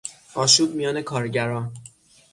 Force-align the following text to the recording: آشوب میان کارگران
آشوب 0.35 0.75
میان 0.75 1.01
کارگران 1.01 1.73